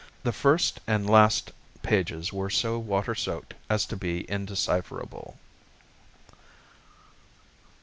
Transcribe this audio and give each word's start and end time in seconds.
The 0.23 0.33
first 0.33 0.79
and 0.87 1.07
last 1.07 1.51
pages 1.83 2.33
were 2.33 2.49
so 2.49 2.79
water 2.79 3.13
soaked 3.13 3.53
as 3.69 3.85
to 3.85 3.95
be 3.95 4.21
indecipherable.) 4.21 5.37